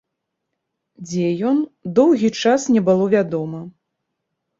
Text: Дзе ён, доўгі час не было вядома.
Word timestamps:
Дзе 1.09 1.27
ён, 1.49 1.57
доўгі 1.99 2.29
час 2.45 2.65
не 2.77 2.81
было 2.87 3.05
вядома. 3.13 3.61